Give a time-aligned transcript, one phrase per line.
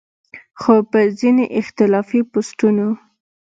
[0.59, 2.87] خو پۀ ځينې اختلافي پوسټونو